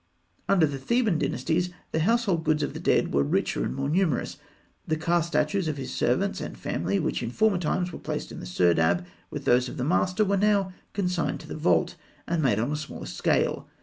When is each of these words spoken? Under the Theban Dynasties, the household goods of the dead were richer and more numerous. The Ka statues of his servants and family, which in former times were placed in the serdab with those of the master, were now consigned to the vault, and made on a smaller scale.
Under 0.49 0.65
the 0.65 0.79
Theban 0.79 1.19
Dynasties, 1.19 1.69
the 1.91 1.99
household 1.99 2.43
goods 2.43 2.63
of 2.63 2.73
the 2.73 2.79
dead 2.79 3.13
were 3.13 3.21
richer 3.21 3.63
and 3.63 3.75
more 3.75 3.87
numerous. 3.87 4.37
The 4.87 4.95
Ka 4.97 5.21
statues 5.21 5.67
of 5.67 5.77
his 5.77 5.93
servants 5.93 6.41
and 6.41 6.57
family, 6.57 6.97
which 6.99 7.21
in 7.21 7.29
former 7.29 7.59
times 7.59 7.91
were 7.93 7.99
placed 7.99 8.31
in 8.31 8.39
the 8.39 8.47
serdab 8.47 9.05
with 9.29 9.45
those 9.45 9.69
of 9.69 9.77
the 9.77 9.83
master, 9.83 10.25
were 10.25 10.37
now 10.37 10.73
consigned 10.93 11.39
to 11.41 11.47
the 11.47 11.55
vault, 11.55 11.97
and 12.27 12.41
made 12.41 12.57
on 12.57 12.71
a 12.71 12.75
smaller 12.75 13.05
scale. 13.05 13.67